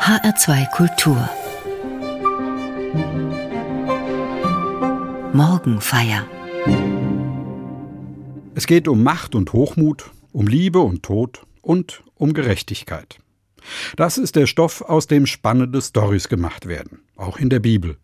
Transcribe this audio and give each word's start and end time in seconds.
HR2 0.00 0.70
Kultur 0.70 1.28
Morgenfeier 5.34 6.26
Es 8.54 8.66
geht 8.66 8.88
um 8.88 9.02
Macht 9.02 9.34
und 9.34 9.52
Hochmut, 9.52 10.10
um 10.32 10.46
Liebe 10.46 10.78
und 10.80 11.02
Tod 11.02 11.42
und 11.60 12.02
um 12.14 12.32
Gerechtigkeit. 12.32 13.18
Das 13.94 14.16
ist 14.16 14.36
der 14.36 14.46
Stoff, 14.46 14.80
aus 14.80 15.06
dem 15.06 15.26
spannende 15.26 15.82
Storys 15.82 16.30
gemacht 16.30 16.66
werden, 16.66 17.02
auch 17.16 17.36
in 17.36 17.50
der 17.50 17.60
Bibel. 17.60 17.98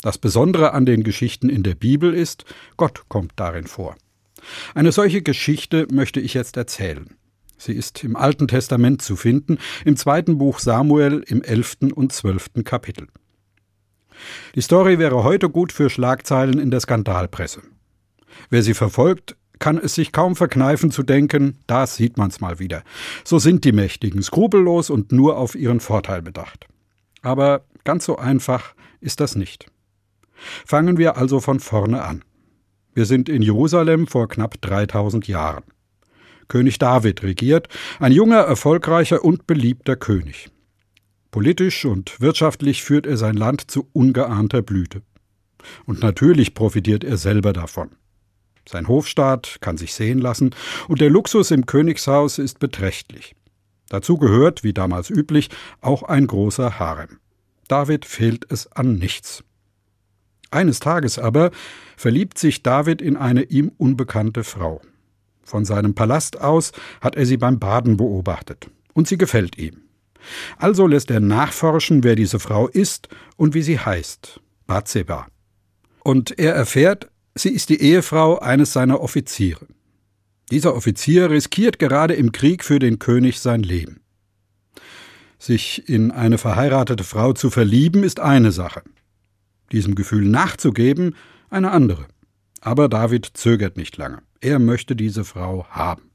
Das 0.00 0.16
Besondere 0.16 0.72
an 0.72 0.86
den 0.86 1.04
Geschichten 1.04 1.50
in 1.50 1.62
der 1.62 1.74
Bibel 1.74 2.14
ist, 2.14 2.46
Gott 2.78 3.04
kommt 3.08 3.32
darin 3.36 3.66
vor. 3.66 3.96
Eine 4.74 4.92
solche 4.92 5.20
Geschichte 5.20 5.86
möchte 5.92 6.20
ich 6.20 6.32
jetzt 6.32 6.56
erzählen. 6.56 7.14
Sie 7.58 7.72
ist 7.72 8.02
im 8.04 8.16
Alten 8.16 8.48
Testament 8.48 9.02
zu 9.02 9.16
finden, 9.16 9.58
im 9.84 9.96
zweiten 9.96 10.38
Buch 10.38 10.58
Samuel 10.58 11.24
im 11.26 11.42
elften 11.42 11.92
und 11.92 12.12
zwölften 12.12 12.64
Kapitel. 12.64 13.08
Die 14.54 14.60
Story 14.60 14.98
wäre 14.98 15.24
heute 15.24 15.48
gut 15.48 15.72
für 15.72 15.90
Schlagzeilen 15.90 16.58
in 16.58 16.70
der 16.70 16.80
Skandalpresse. 16.80 17.62
Wer 18.50 18.62
sie 18.62 18.74
verfolgt, 18.74 19.36
kann 19.58 19.78
es 19.78 19.94
sich 19.94 20.12
kaum 20.12 20.36
verkneifen 20.36 20.90
zu 20.90 21.02
denken, 21.02 21.58
da 21.66 21.86
sieht 21.86 22.16
man's 22.16 22.40
mal 22.40 22.58
wieder. 22.58 22.82
So 23.24 23.38
sind 23.38 23.64
die 23.64 23.72
Mächtigen, 23.72 24.22
skrupellos 24.22 24.90
und 24.90 25.12
nur 25.12 25.38
auf 25.38 25.54
ihren 25.54 25.80
Vorteil 25.80 26.22
bedacht. 26.22 26.66
Aber 27.22 27.64
ganz 27.84 28.04
so 28.04 28.16
einfach 28.16 28.74
ist 29.00 29.20
das 29.20 29.36
nicht. 29.36 29.66
Fangen 30.66 30.98
wir 30.98 31.16
also 31.16 31.40
von 31.40 31.60
vorne 31.60 32.02
an. 32.02 32.24
Wir 32.92 33.06
sind 33.06 33.28
in 33.28 33.42
Jerusalem 33.42 34.06
vor 34.06 34.28
knapp 34.28 34.60
3000 34.60 35.26
Jahren. 35.26 35.64
König 36.48 36.78
David 36.78 37.22
regiert, 37.22 37.68
ein 37.98 38.12
junger, 38.12 38.40
erfolgreicher 38.40 39.24
und 39.24 39.46
beliebter 39.46 39.96
König. 39.96 40.50
Politisch 41.30 41.84
und 41.84 42.20
wirtschaftlich 42.20 42.82
führt 42.82 43.06
er 43.06 43.16
sein 43.16 43.34
Land 43.34 43.70
zu 43.70 43.88
ungeahnter 43.92 44.62
Blüte. 44.62 45.02
Und 45.84 46.00
natürlich 46.00 46.54
profitiert 46.54 47.02
er 47.02 47.16
selber 47.16 47.52
davon. 47.52 47.90
Sein 48.68 48.88
Hofstaat 48.88 49.58
kann 49.60 49.76
sich 49.76 49.94
sehen 49.94 50.18
lassen 50.18 50.54
und 50.88 51.00
der 51.00 51.10
Luxus 51.10 51.50
im 51.50 51.66
Königshaus 51.66 52.38
ist 52.38 52.60
beträchtlich. 52.60 53.34
Dazu 53.88 54.16
gehört, 54.16 54.64
wie 54.64 54.72
damals 54.72 55.10
üblich, 55.10 55.50
auch 55.80 56.02
ein 56.02 56.26
großer 56.26 56.78
Harem. 56.78 57.18
David 57.68 58.04
fehlt 58.04 58.50
es 58.50 58.70
an 58.72 58.96
nichts. 58.96 59.44
Eines 60.50 60.80
Tages 60.80 61.18
aber 61.18 61.50
verliebt 61.96 62.38
sich 62.38 62.62
David 62.62 63.02
in 63.02 63.16
eine 63.16 63.42
ihm 63.42 63.72
unbekannte 63.76 64.44
Frau. 64.44 64.80
Von 65.44 65.64
seinem 65.64 65.94
Palast 65.94 66.40
aus 66.40 66.72
hat 67.00 67.16
er 67.16 67.26
sie 67.26 67.36
beim 67.36 67.58
Baden 67.58 67.96
beobachtet, 67.96 68.68
und 68.94 69.08
sie 69.08 69.18
gefällt 69.18 69.58
ihm. 69.58 69.82
Also 70.56 70.86
lässt 70.86 71.10
er 71.10 71.20
nachforschen, 71.20 72.02
wer 72.02 72.16
diese 72.16 72.38
Frau 72.38 72.66
ist 72.68 73.08
und 73.36 73.54
wie 73.54 73.62
sie 73.62 73.78
heißt, 73.78 74.40
Bathseba. 74.66 75.26
Und 76.02 76.38
er 76.38 76.54
erfährt, 76.54 77.10
sie 77.34 77.50
ist 77.50 77.68
die 77.68 77.80
Ehefrau 77.80 78.38
eines 78.38 78.72
seiner 78.72 79.00
Offiziere. 79.00 79.66
Dieser 80.50 80.74
Offizier 80.74 81.30
riskiert 81.30 81.78
gerade 81.78 82.14
im 82.14 82.32
Krieg 82.32 82.64
für 82.64 82.78
den 82.78 82.98
König 82.98 83.40
sein 83.40 83.62
Leben. 83.62 84.00
Sich 85.38 85.88
in 85.88 86.10
eine 86.10 86.38
verheiratete 86.38 87.04
Frau 87.04 87.34
zu 87.34 87.50
verlieben, 87.50 88.02
ist 88.02 88.20
eine 88.20 88.50
Sache 88.50 88.82
diesem 89.74 89.94
Gefühl 89.94 90.24
nachzugeben, 90.24 91.16
eine 91.50 91.70
andere. 91.70 92.06
Aber 92.64 92.88
David 92.88 93.30
zögert 93.34 93.76
nicht 93.76 93.98
lange. 93.98 94.22
Er 94.40 94.58
möchte 94.58 94.96
diese 94.96 95.24
Frau 95.24 95.66
haben. 95.68 96.10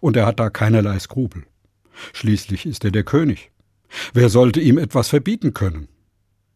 Und 0.00 0.16
er 0.16 0.24
hat 0.24 0.38
da 0.38 0.48
keinerlei 0.48 1.00
Skrupel. 1.00 1.44
Schließlich 2.12 2.64
ist 2.64 2.84
er 2.84 2.92
der 2.92 3.02
König. 3.02 3.50
Wer 4.12 4.28
sollte 4.28 4.60
ihm 4.60 4.78
etwas 4.78 5.08
verbieten 5.08 5.52
können? 5.52 5.88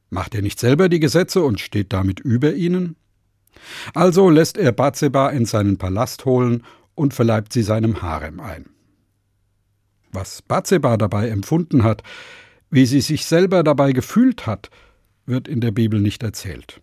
Macht 0.09 0.37
er 0.37 0.43
nicht 0.43 0.61
selber 0.61 0.89
die 0.89 1.01
Gesetze 1.01 1.43
und 1.43 1.59
steht 1.59 1.93
damit 1.93 2.21
über 2.21 2.55
ihnen? 2.55 2.95
Also 3.93 4.31
lässt 4.31 4.57
er 4.57 4.71
Bathseba 4.71 5.31
in 5.31 5.47
seinen 5.47 5.79
Palast 5.79 6.25
holen 6.25 6.63
und 6.95 7.13
verleibt 7.13 7.53
sie 7.53 7.63
seinem 7.63 8.01
Harem 8.03 8.39
ein. 8.39 8.67
Was 10.13 10.43
Bathseba 10.43 10.97
dabei 10.97 11.29
empfunden 11.29 11.83
hat, 11.83 12.05
wie 12.71 12.87
sie 12.87 13.01
sich 13.01 13.27
selber 13.27 13.65
dabei 13.65 13.91
gefühlt 13.93 14.47
hat, 14.47 14.71
wird 15.27 15.49
in 15.49 15.61
der 15.61 15.73
Bibel 15.73 16.01
nicht 16.01 16.23
erzählt. 16.23 16.81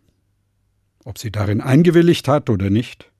Ob 1.06 1.20
sie 1.20 1.32
darin 1.32 1.62
eingewilligt 1.62 2.28
hat 2.28 2.50
oder 2.50 2.70
nicht, 2.70 3.12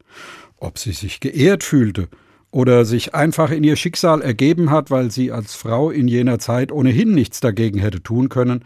ob 0.58 0.80
sie 0.80 0.92
sich 0.92 1.20
geehrt 1.20 1.64
fühlte 1.64 2.10
oder 2.50 2.84
sich 2.84 3.14
einfach 3.14 3.52
in 3.52 3.64
ihr 3.64 3.76
Schicksal 3.76 4.22
ergeben 4.22 4.72
hat, 4.72 4.90
weil 4.90 5.12
sie 5.12 5.32
als 5.32 5.54
Frau 5.54 5.92
in 5.92 6.08
jener 6.08 6.40
Zeit 6.40 6.72
ohnehin 6.72 7.14
nichts 7.14 7.40
dagegen 7.42 7.80
hätte 7.80 8.02
tun 8.02 8.30
können, 8.30 8.66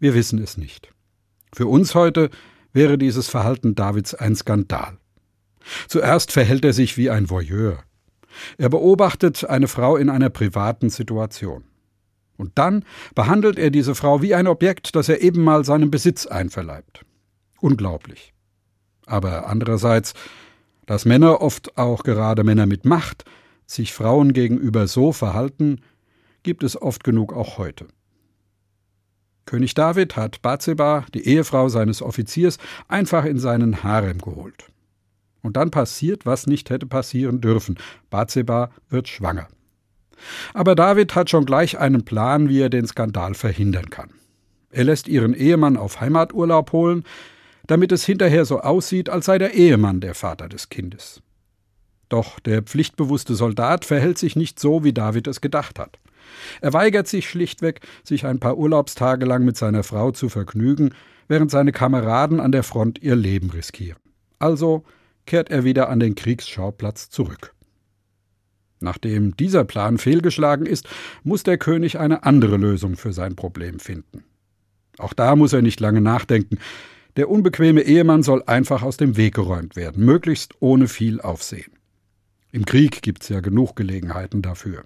wir 0.00 0.14
wissen 0.14 0.42
es 0.42 0.56
nicht. 0.56 0.92
Für 1.52 1.66
uns 1.66 1.94
heute 1.94 2.30
wäre 2.72 2.96
dieses 2.96 3.28
Verhalten 3.28 3.74
Davids 3.74 4.14
ein 4.14 4.34
Skandal. 4.34 4.96
Zuerst 5.86 6.32
verhält 6.32 6.64
er 6.64 6.72
sich 6.72 6.96
wie 6.96 7.10
ein 7.10 7.28
Voyeur. 7.28 7.82
Er 8.56 8.70
beobachtet 8.70 9.44
eine 9.44 9.68
Frau 9.68 9.96
in 9.96 10.08
einer 10.08 10.30
privaten 10.30 10.88
Situation. 10.88 11.64
Und 12.36 12.52
dann 12.58 12.84
behandelt 13.14 13.58
er 13.58 13.70
diese 13.70 13.94
Frau 13.94 14.22
wie 14.22 14.34
ein 14.34 14.46
Objekt, 14.46 14.96
das 14.96 15.08
er 15.08 15.20
eben 15.20 15.42
mal 15.42 15.64
seinem 15.64 15.90
Besitz 15.90 16.26
einverleibt. 16.26 17.04
Unglaublich. 17.60 18.33
Aber 19.06 19.46
andererseits, 19.48 20.14
dass 20.86 21.04
Männer, 21.04 21.40
oft 21.40 21.76
auch 21.78 22.02
gerade 22.02 22.44
Männer 22.44 22.66
mit 22.66 22.84
Macht, 22.84 23.24
sich 23.66 23.92
Frauen 23.92 24.32
gegenüber 24.32 24.86
so 24.86 25.12
verhalten, 25.12 25.80
gibt 26.42 26.62
es 26.62 26.80
oft 26.80 27.04
genug 27.04 27.32
auch 27.32 27.58
heute. 27.58 27.86
König 29.46 29.74
David 29.74 30.16
hat 30.16 30.42
Bathseba, 30.42 31.04
die 31.12 31.26
Ehefrau 31.26 31.68
seines 31.68 32.00
Offiziers, 32.00 32.58
einfach 32.88 33.24
in 33.24 33.38
seinen 33.38 33.82
Harem 33.82 34.18
geholt. 34.18 34.66
Und 35.42 35.56
dann 35.56 35.70
passiert, 35.70 36.24
was 36.24 36.46
nicht 36.46 36.70
hätte 36.70 36.86
passieren 36.86 37.40
dürfen. 37.40 37.78
Bathseba 38.08 38.70
wird 38.88 39.08
schwanger. 39.08 39.48
Aber 40.54 40.74
David 40.74 41.14
hat 41.14 41.28
schon 41.28 41.44
gleich 41.44 41.78
einen 41.78 42.04
Plan, 42.04 42.48
wie 42.48 42.60
er 42.60 42.70
den 42.70 42.86
Skandal 42.86 43.34
verhindern 43.34 43.90
kann. 43.90 44.10
Er 44.70 44.84
lässt 44.84 45.06
ihren 45.06 45.34
Ehemann 45.34 45.76
auf 45.76 46.00
Heimaturlaub 46.00 46.72
holen, 46.72 47.04
damit 47.66 47.92
es 47.92 48.04
hinterher 48.04 48.44
so 48.44 48.60
aussieht, 48.60 49.08
als 49.08 49.26
sei 49.26 49.38
der 49.38 49.54
Ehemann 49.54 50.00
der 50.00 50.14
Vater 50.14 50.48
des 50.48 50.68
Kindes. 50.68 51.22
Doch 52.08 52.38
der 52.40 52.62
pflichtbewusste 52.62 53.34
Soldat 53.34 53.84
verhält 53.84 54.18
sich 54.18 54.36
nicht 54.36 54.60
so, 54.60 54.84
wie 54.84 54.92
David 54.92 55.26
es 55.26 55.40
gedacht 55.40 55.78
hat. 55.78 55.98
Er 56.60 56.72
weigert 56.72 57.08
sich 57.08 57.28
schlichtweg, 57.28 57.80
sich 58.02 58.26
ein 58.26 58.40
paar 58.40 58.56
Urlaubstage 58.56 59.24
lang 59.26 59.44
mit 59.44 59.56
seiner 59.56 59.82
Frau 59.82 60.10
zu 60.10 60.28
vergnügen, 60.28 60.94
während 61.28 61.50
seine 61.50 61.72
Kameraden 61.72 62.40
an 62.40 62.52
der 62.52 62.62
Front 62.62 63.02
ihr 63.02 63.16
Leben 63.16 63.50
riskieren. 63.50 63.98
Also 64.38 64.84
kehrt 65.26 65.50
er 65.50 65.64
wieder 65.64 65.88
an 65.88 66.00
den 66.00 66.14
Kriegsschauplatz 66.14 67.08
zurück. 67.08 67.54
Nachdem 68.80 69.34
dieser 69.36 69.64
Plan 69.64 69.96
fehlgeschlagen 69.96 70.66
ist, 70.66 70.86
muss 71.22 71.42
der 71.42 71.56
König 71.56 71.98
eine 71.98 72.24
andere 72.24 72.58
Lösung 72.58 72.96
für 72.96 73.14
sein 73.14 73.34
Problem 73.34 73.80
finden. 73.80 74.24
Auch 74.98 75.14
da 75.14 75.36
muss 75.36 75.54
er 75.54 75.62
nicht 75.62 75.80
lange 75.80 76.02
nachdenken. 76.02 76.58
Der 77.16 77.30
unbequeme 77.30 77.82
Ehemann 77.82 78.22
soll 78.22 78.42
einfach 78.46 78.82
aus 78.82 78.96
dem 78.96 79.16
Weg 79.16 79.34
geräumt 79.34 79.76
werden, 79.76 80.04
möglichst 80.04 80.54
ohne 80.60 80.88
viel 80.88 81.20
Aufsehen. 81.20 81.72
Im 82.50 82.64
Krieg 82.64 83.02
gibt's 83.02 83.28
ja 83.28 83.40
genug 83.40 83.76
Gelegenheiten 83.76 84.42
dafür. 84.42 84.84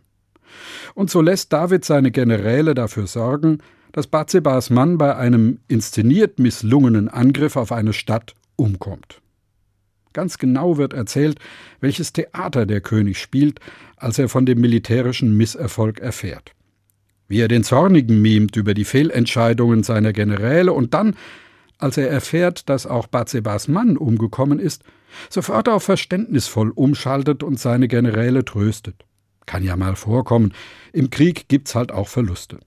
Und 0.94 1.11
so 1.11 1.21
lässt 1.21 1.53
David 1.53 1.84
seine 1.84 2.11
Generäle 2.11 2.75
dafür 2.75 3.06
sorgen, 3.06 3.59
dass 3.93 4.06
Bathsebas 4.06 4.71
Mann 4.71 4.99
bei 4.99 5.17
einem 5.17 5.61
inszeniert 5.69 6.38
misslungenen 6.38 7.09
Angriff 7.09 7.56
auf 7.56 7.72
eine 7.72 7.93
Stadt 7.93 8.34
umkommt. 8.56 9.21
Ganz 10.12 10.38
genau 10.38 10.78
wird 10.78 10.93
erzählt, 10.93 11.38
welches 11.81 12.12
Theater 12.12 12.67
der 12.67 12.81
König 12.81 13.19
spielt, 13.19 13.61
als 13.97 14.19
er 14.19 14.28
von 14.28 14.47
dem 14.47 14.61
militärischen 14.61 15.37
Misserfolg 15.37 16.00
erfährt. 16.00 16.53
Wie 17.28 17.41
er 17.41 17.49
den 17.49 17.65
Zornigen 17.65 18.21
mimt 18.22 18.56
über 18.56 18.75
die 18.75 18.84
Fehlentscheidungen 18.84 19.82
seiner 19.82 20.12
Generäle 20.12 20.73
und 20.73 20.94
dann, 20.94 21.14
als 21.78 21.96
er 21.96 22.10
erfährt, 22.10 22.69
dass 22.69 22.86
auch 22.86 23.06
Bathsebas 23.06 23.69
Mann 23.69 23.96
umgekommen 23.96 24.58
ist, 24.58 24.84
sofort 25.30 25.69
auf 25.69 25.84
verständnisvoll 25.84 26.70
umschaltet 26.70 27.42
und 27.42 27.58
seine 27.58 27.88
Generäle 27.88 28.44
tröstet. 28.44 29.04
Kann 29.46 29.62
ja 29.62 29.76
mal 29.76 29.96
vorkommen, 29.96 30.52
im 30.92 31.08
Krieg 31.10 31.48
gibt's 31.48 31.75
halt 31.75 31.92
auch 31.92 32.08
Verluste. 32.08 32.58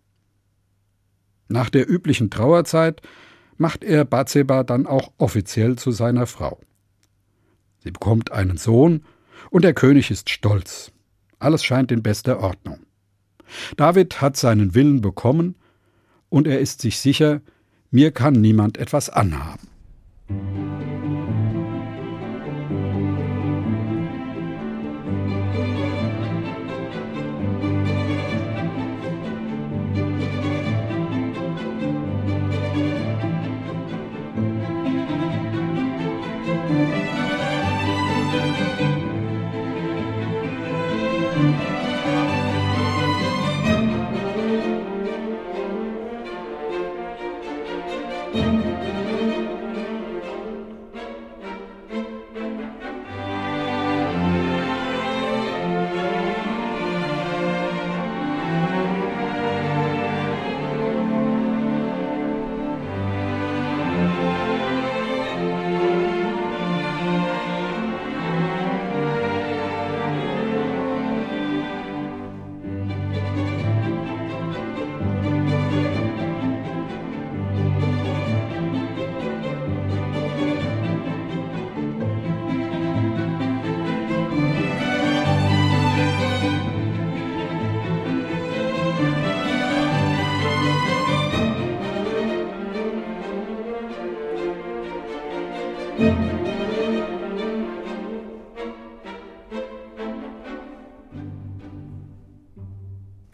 Nach 1.47 1.69
der 1.69 1.89
üblichen 1.89 2.29
Trauerzeit 2.29 3.01
macht 3.57 3.83
er 3.83 4.05
Bathseba 4.05 4.63
dann 4.63 4.87
auch 4.87 5.11
offiziell 5.17 5.75
zu 5.75 5.91
seiner 5.91 6.25
Frau. 6.25 6.59
Sie 7.83 7.91
bekommt 7.91 8.31
einen 8.31 8.57
Sohn 8.57 9.03
und 9.49 9.63
der 9.63 9.73
König 9.73 10.09
ist 10.09 10.29
stolz. 10.29 10.91
Alles 11.39 11.63
scheint 11.63 11.91
in 11.91 12.01
bester 12.01 12.39
Ordnung. 12.39 12.79
David 13.75 14.21
hat 14.21 14.37
seinen 14.37 14.73
Willen 14.73 15.01
bekommen 15.01 15.55
und 16.29 16.47
er 16.47 16.59
ist 16.59 16.81
sich 16.81 16.99
sicher, 16.99 17.41
mir 17.91 18.11
kann 18.11 18.33
niemand 18.33 18.77
etwas 18.77 19.09
anhaben. 19.09 19.67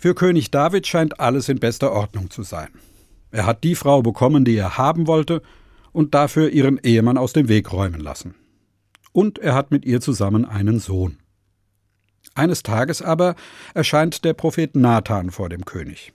Für 0.07 0.15
König 0.15 0.51
David 0.51 0.87
scheint 0.87 1.19
alles 1.19 1.49
in 1.49 1.59
bester 1.59 1.91
Ordnung 1.91 2.29
zu 2.29 2.41
sein. 2.41 2.69
Er 3.29 3.45
hat 3.45 3.65
die 3.65 3.75
Frau 3.75 4.01
bekommen, 4.01 4.45
die 4.45 4.55
er 4.55 4.77
haben 4.77 5.05
wollte, 5.05 5.41
und 5.91 6.13
dafür 6.13 6.49
ihren 6.49 6.77
Ehemann 6.77 7.17
aus 7.17 7.33
dem 7.33 7.49
Weg 7.49 7.73
räumen 7.73 7.99
lassen. 7.99 8.33
Und 9.11 9.37
er 9.37 9.53
hat 9.53 9.69
mit 9.69 9.83
ihr 9.83 9.99
zusammen 9.99 10.45
einen 10.45 10.79
Sohn. 10.79 11.17
Eines 12.35 12.63
Tages 12.63 13.01
aber 13.01 13.35
erscheint 13.73 14.23
der 14.23 14.33
Prophet 14.33 14.77
Nathan 14.77 15.29
vor 15.29 15.49
dem 15.49 15.65
König. 15.65 16.13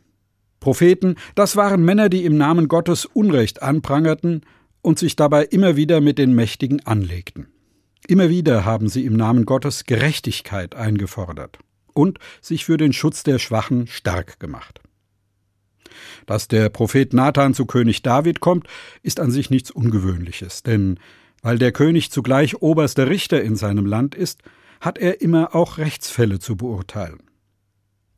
Propheten, 0.58 1.16
das 1.34 1.56
waren 1.56 1.84
Männer, 1.84 2.08
die 2.08 2.24
im 2.24 2.38
Namen 2.38 2.68
Gottes 2.68 3.04
Unrecht 3.04 3.60
anprangerten 3.60 4.40
und 4.80 4.98
sich 4.98 5.16
dabei 5.16 5.44
immer 5.44 5.76
wieder 5.76 6.00
mit 6.00 6.16
den 6.16 6.34
Mächtigen 6.34 6.80
anlegten. 6.86 7.48
Immer 8.08 8.30
wieder 8.30 8.64
haben 8.64 8.88
sie 8.88 9.04
im 9.04 9.18
Namen 9.18 9.44
Gottes 9.44 9.84
Gerechtigkeit 9.84 10.74
eingefordert 10.74 11.58
und 11.94 12.18
sich 12.40 12.64
für 12.64 12.76
den 12.76 12.92
Schutz 12.92 13.22
der 13.22 13.38
Schwachen 13.38 13.86
stark 13.86 14.40
gemacht. 14.40 14.80
Dass 16.26 16.48
der 16.48 16.68
Prophet 16.68 17.12
Nathan 17.12 17.54
zu 17.54 17.66
König 17.66 18.02
David 18.02 18.40
kommt, 18.40 18.66
ist 19.02 19.20
an 19.20 19.30
sich 19.30 19.50
nichts 19.50 19.70
Ungewöhnliches, 19.70 20.62
denn 20.62 20.98
weil 21.42 21.58
der 21.58 21.72
König 21.72 22.10
zugleich 22.10 22.62
oberster 22.62 23.08
Richter 23.08 23.42
in 23.42 23.56
seinem 23.56 23.84
Land 23.84 24.14
ist, 24.14 24.42
hat 24.80 24.98
er 24.98 25.20
immer 25.20 25.54
auch 25.54 25.78
Rechtsfälle 25.78 26.38
zu 26.38 26.56
beurteilen. 26.56 27.22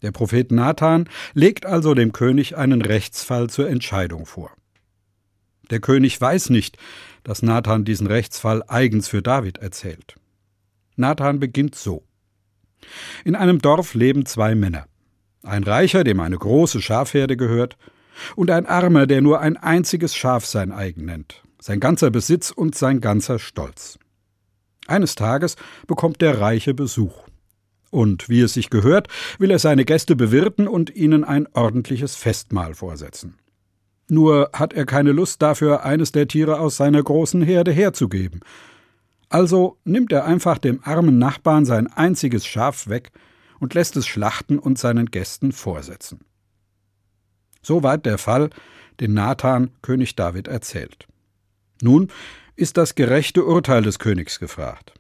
Der 0.03 0.12
Prophet 0.12 0.53
Nathan 0.53 1.09
legt 1.32 1.65
also 1.65 1.94
dem 1.94 2.12
König 2.12 2.56
einen 2.56 2.82
Rechtsfall 2.82 3.49
zur 3.49 3.70
Entscheidung 3.70 4.27
vor. 4.27 4.50
Der 5.70 5.81
König 5.81 6.20
weiß 6.20 6.50
nicht, 6.50 6.77
dass 7.23 7.43
Nathan 7.43 7.87
diesen 7.87 8.06
Rechtsfall 8.06 8.62
eigens 8.69 9.09
für 9.09 9.23
David 9.23 9.59
erzählt. 9.59 10.17
Nathan 10.97 11.41
beginnt 11.41 11.75
so. 11.75 12.05
In 13.25 13.35
einem 13.37 13.61
Dorf 13.61 13.95
leben 13.95 14.27
zwei 14.27 14.55
Männer. 14.55 14.87
Ein 15.43 15.65
Reicher, 15.65 16.05
dem 16.05 16.21
eine 16.21 16.39
große 16.39 16.81
Schafherde 16.81 17.37
gehört, 17.37 17.77
und 18.37 18.51
ein 18.51 18.67
Armer, 18.67 19.07
der 19.07 19.21
nur 19.21 19.41
ein 19.41 19.57
einziges 19.57 20.15
Schaf 20.15 20.47
sein 20.47 20.73
eigen 20.73 21.05
nennt, 21.05 21.43
sein 21.61 21.81
ganzer 21.81 22.11
Besitz 22.11 22.51
und 22.51 22.75
sein 22.75 23.01
ganzer 23.01 23.39
Stolz. 23.39 23.99
Eines 24.87 25.15
Tages 25.15 25.57
bekommt 25.87 26.21
der 26.21 26.41
Reiche 26.41 26.75
Besuch. 26.75 27.25
Und 27.91 28.29
wie 28.29 28.41
es 28.41 28.55
sich 28.55 28.71
gehört, 28.71 29.09
will 29.39 29.51
er 29.51 29.59
seine 29.59 29.85
Gäste 29.85 30.17
bewirten 30.17 30.67
und 30.67 30.95
ihnen 30.95 31.25
ein 31.25 31.47
ordentliches 31.53 32.17
Festmahl 32.17 32.75
vorsetzen. 32.75 33.37
Nur 34.09 34.51
hat 34.53 34.73
er 34.73 34.85
keine 34.85 35.13
Lust 35.13 35.41
dafür, 35.41 35.85
eines 35.85 36.13
der 36.13 36.29
Tiere 36.29 36.59
aus 36.59 36.77
seiner 36.77 37.03
großen 37.03 37.41
Herde 37.43 37.73
herzugeben. 37.73 38.41
Also 39.35 39.81
nimmt 39.83 40.13
er 40.13 40.27
einfach 40.27 40.59
dem 40.59 40.79
armen 40.85 41.19
Nachbarn 41.19 41.65
sein 41.65 41.89
einziges 41.89 42.47
Schaf 42.47 42.87
weg 42.87 43.11
und 43.59 43.75
lässt 43.75 43.97
es 43.97 44.07
schlachten 44.07 44.61
und 44.61 44.79
seinen 44.79 45.07
Gästen 45.07 45.51
vorsetzen. 45.51 46.21
Soweit 47.61 48.07
der 48.07 48.19
Fall, 48.19 48.51
den 49.01 49.13
Nathan 49.13 49.73
König 49.83 50.15
David 50.15 50.47
erzählt. 50.47 51.09
Nun 51.83 52.13
ist 52.55 52.77
das 52.77 52.95
gerechte 52.95 53.45
Urteil 53.45 53.83
des 53.83 53.99
Königs 53.99 54.39
gefragt. 54.39 54.95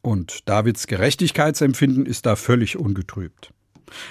Und 0.00 0.48
Davids 0.48 0.86
Gerechtigkeitsempfinden 0.86 2.06
ist 2.06 2.24
da 2.24 2.36
völlig 2.36 2.78
ungetrübt. 2.78 3.52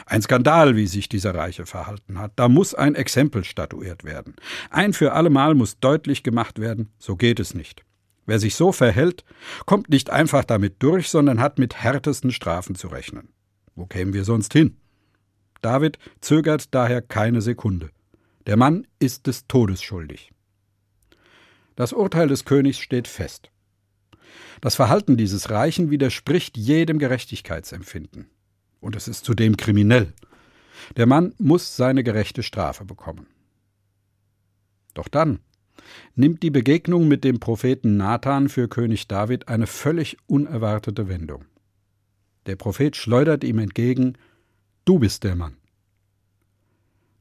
Ein 0.06 0.22
Skandal, 0.22 0.76
wie 0.76 0.86
sich 0.86 1.10
dieser 1.10 1.34
Reiche 1.34 1.66
verhalten 1.66 2.20
hat. 2.20 2.34
Da 2.36 2.48
muss 2.48 2.76
ein 2.76 2.94
Exempel 2.94 3.44
statuiert 3.44 4.04
werden. 4.04 4.36
Ein 4.70 4.94
für 4.94 5.14
allemal 5.14 5.56
muss 5.56 5.80
deutlich 5.80 6.22
gemacht 6.22 6.60
werden, 6.60 6.92
so 7.00 7.16
geht 7.16 7.40
es 7.40 7.56
nicht. 7.56 7.85
Wer 8.26 8.40
sich 8.40 8.56
so 8.56 8.72
verhält, 8.72 9.24
kommt 9.66 9.90
nicht 9.90 10.10
einfach 10.10 10.44
damit 10.44 10.82
durch, 10.82 11.10
sondern 11.10 11.40
hat 11.40 11.60
mit 11.60 11.76
härtesten 11.76 12.32
Strafen 12.32 12.76
zu 12.76 12.88
rechnen. 12.88 13.30
Wo 13.76 13.86
kämen 13.86 14.14
wir 14.14 14.24
sonst 14.24 14.54
hin? 14.54 14.78
David 15.62 16.00
zögert 16.22 16.74
daher 16.74 17.02
keine 17.02 17.42
Sekunde. 17.42 17.90
Der 18.48 18.58
Mann 18.58 18.88
ist 19.00 19.28
des 19.28 19.48
Todes 19.48 19.82
schuldig. 19.82 20.32
Das 21.76 21.94
Urteil 21.94 22.28
des 22.28 22.46
Königs 22.46 22.80
steht 22.80 23.08
fest. 23.08 23.52
Das 24.62 24.76
Verhalten 24.76 25.18
dieses 25.18 25.50
Reichen 25.50 25.92
widerspricht 25.92 26.58
jedem 26.58 27.00
Gerechtigkeitsempfinden. 27.00 28.30
Und 28.80 28.96
es 28.96 29.08
ist 29.08 29.26
zudem 29.26 29.58
kriminell. 29.58 30.14
Der 30.96 31.06
Mann 31.06 31.34
muss 31.38 31.76
seine 31.76 32.04
gerechte 32.04 32.44
Strafe 32.44 32.86
bekommen. 32.86 33.28
Doch 34.94 35.08
dann 35.08 35.40
nimmt 36.16 36.44
die 36.44 36.52
Begegnung 36.52 37.08
mit 37.08 37.24
dem 37.24 37.40
Propheten 37.40 37.98
Nathan 37.98 38.50
für 38.50 38.68
König 38.68 39.08
David 39.08 39.48
eine 39.48 39.68
völlig 39.68 40.18
unerwartete 40.28 41.08
Wendung. 41.08 41.46
Der 42.46 42.56
Prophet 42.56 42.96
schleudert 42.96 43.44
ihm 43.44 43.60
entgegen 43.60 44.18
Du 44.86 45.00
bist 45.00 45.24
der 45.24 45.36
Mann. 45.36 45.58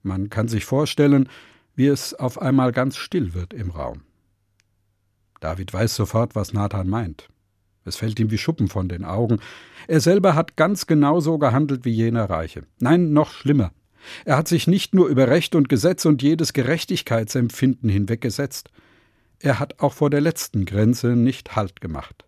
Man 0.03 0.29
kann 0.29 0.49
sich 0.49 0.67
vorstellen, 0.67 1.31
wie 1.75 1.87
es 1.87 2.13
auf 2.13 2.41
einmal 2.41 2.73
ganz 2.73 2.97
still 2.97 3.33
wird 3.33 3.55
im 3.55 3.71
Raum. 3.71 4.03
David 5.41 5.73
weiß 5.73 5.95
sofort, 5.95 6.35
was 6.35 6.53
Nathan 6.53 6.89
meint. 6.89 7.29
Es 7.85 7.97
fällt 7.97 8.19
ihm 8.21 8.31
wie 8.31 8.39
Schuppen 8.39 8.69
von 8.69 8.89
den 8.89 9.05
Augen. 9.05 9.41
Er 9.89 10.01
selber 10.01 10.35
hat 10.35 10.57
ganz 10.57 10.87
genau 10.87 11.21
so 11.21 11.39
gehandelt 11.39 11.85
wie 11.85 11.91
jener 11.91 12.29
Reiche. 12.31 12.63
Nein, 12.81 13.13
noch 13.13 13.31
schlimmer. 13.31 13.73
Er 14.25 14.37
hat 14.37 14.49
sich 14.49 14.67
nicht 14.67 14.95
nur 14.95 15.09
über 15.09 15.29
Recht 15.29 15.55
und 15.55 15.69
Gesetz 15.69 16.05
und 16.05 16.23
jedes 16.23 16.53
Gerechtigkeitsempfinden 16.53 17.89
hinweggesetzt, 17.89 18.71
er 19.41 19.59
hat 19.59 19.81
auch 19.81 19.93
vor 19.93 20.11
der 20.11 20.21
letzten 20.21 20.65
Grenze 20.65 21.09
nicht 21.09 21.57
Halt 21.57 21.81
gemacht. 21.81 22.25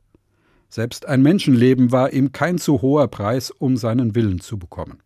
Selbst 0.68 1.06
ein 1.06 1.22
Menschenleben 1.22 1.92
war 1.92 2.12
ihm 2.12 2.32
kein 2.32 2.58
zu 2.58 2.82
hoher 2.82 3.08
Preis, 3.08 3.50
um 3.50 3.76
seinen 3.76 4.14
Willen 4.14 4.40
zu 4.40 4.58
bekommen. 4.58 5.00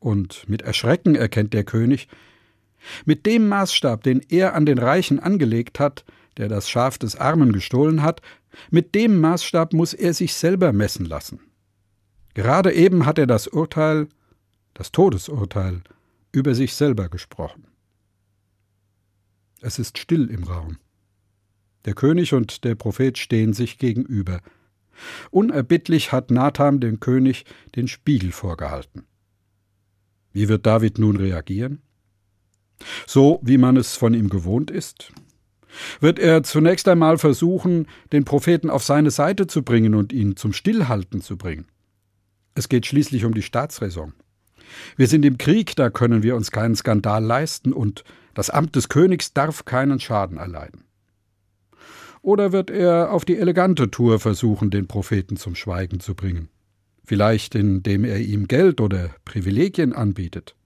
Und 0.00 0.48
mit 0.48 0.62
Erschrecken 0.62 1.14
erkennt 1.14 1.52
der 1.52 1.64
König, 1.64 2.08
mit 3.04 3.26
dem 3.26 3.48
Maßstab, 3.48 4.02
den 4.02 4.20
er 4.28 4.54
an 4.54 4.66
den 4.66 4.78
Reichen 4.78 5.18
angelegt 5.18 5.80
hat, 5.80 6.04
der 6.36 6.48
das 6.48 6.68
Schaf 6.68 6.98
des 6.98 7.16
Armen 7.16 7.52
gestohlen 7.52 8.02
hat, 8.02 8.20
mit 8.70 8.94
dem 8.94 9.20
Maßstab 9.20 9.72
muss 9.72 9.94
er 9.94 10.14
sich 10.14 10.34
selber 10.34 10.72
messen 10.72 11.06
lassen. 11.06 11.40
Gerade 12.34 12.72
eben 12.72 13.06
hat 13.06 13.18
er 13.18 13.26
das 13.26 13.46
Urteil, 13.46 14.08
das 14.74 14.92
Todesurteil, 14.92 15.82
über 16.32 16.54
sich 16.54 16.74
selber 16.74 17.08
gesprochen. 17.08 17.66
Es 19.60 19.78
ist 19.78 19.98
still 19.98 20.28
im 20.30 20.44
Raum. 20.44 20.78
Der 21.84 21.94
König 21.94 22.34
und 22.34 22.64
der 22.64 22.74
Prophet 22.74 23.16
stehen 23.18 23.52
sich 23.52 23.78
gegenüber. 23.78 24.40
Unerbittlich 25.30 26.12
hat 26.12 26.30
Nathan 26.30 26.80
dem 26.80 27.00
König 27.00 27.44
den 27.76 27.88
Spiegel 27.88 28.32
vorgehalten. 28.32 29.06
Wie 30.32 30.48
wird 30.48 30.66
David 30.66 30.98
nun 30.98 31.16
reagieren? 31.16 31.80
So, 33.06 33.40
wie 33.42 33.58
man 33.58 33.76
es 33.76 33.96
von 33.96 34.14
ihm 34.14 34.28
gewohnt 34.28 34.70
ist? 34.70 35.12
Wird 36.00 36.18
er 36.18 36.42
zunächst 36.42 36.88
einmal 36.88 37.18
versuchen, 37.18 37.86
den 38.12 38.24
Propheten 38.24 38.70
auf 38.70 38.84
seine 38.84 39.10
Seite 39.10 39.46
zu 39.46 39.62
bringen 39.62 39.94
und 39.94 40.12
ihn 40.12 40.36
zum 40.36 40.52
Stillhalten 40.52 41.20
zu 41.20 41.36
bringen? 41.36 41.66
Es 42.54 42.68
geht 42.68 42.86
schließlich 42.86 43.24
um 43.24 43.34
die 43.34 43.42
Staatsräson. 43.42 44.14
Wir 44.96 45.06
sind 45.06 45.24
im 45.24 45.38
Krieg, 45.38 45.76
da 45.76 45.90
können 45.90 46.22
wir 46.22 46.36
uns 46.36 46.50
keinen 46.50 46.76
Skandal 46.76 47.24
leisten 47.24 47.72
und 47.72 48.04
das 48.34 48.50
Amt 48.50 48.76
des 48.76 48.88
Königs 48.88 49.32
darf 49.32 49.64
keinen 49.64 50.00
Schaden 50.00 50.38
erleiden. 50.38 50.84
Oder 52.22 52.52
wird 52.52 52.70
er 52.70 53.12
auf 53.12 53.24
die 53.24 53.36
elegante 53.36 53.90
Tour 53.90 54.18
versuchen, 54.18 54.70
den 54.70 54.86
Propheten 54.86 55.36
zum 55.36 55.54
Schweigen 55.54 56.00
zu 56.00 56.14
bringen? 56.14 56.48
vielleicht 57.04 57.54
indem 57.54 58.04
er 58.04 58.18
ihm 58.18 58.48
Geld 58.48 58.80
oder 58.80 59.10
Privilegien 59.24 59.92
anbietet. 59.92 60.56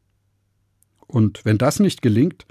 Und 1.06 1.44
wenn 1.44 1.58
das 1.58 1.80
nicht 1.80 2.00
gelingt, 2.00 2.46